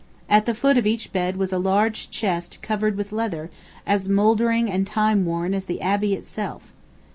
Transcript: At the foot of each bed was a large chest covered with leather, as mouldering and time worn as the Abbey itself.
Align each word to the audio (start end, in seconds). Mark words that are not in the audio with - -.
At 0.27 0.47
the 0.47 0.55
foot 0.55 0.77
of 0.79 0.87
each 0.87 1.13
bed 1.13 1.37
was 1.37 1.53
a 1.53 1.59
large 1.59 2.09
chest 2.09 2.57
covered 2.63 2.97
with 2.97 3.11
leather, 3.11 3.51
as 3.85 4.09
mouldering 4.09 4.67
and 4.67 4.87
time 4.87 5.25
worn 5.25 5.53
as 5.53 5.67
the 5.67 5.79
Abbey 5.79 6.15
itself. 6.15 6.73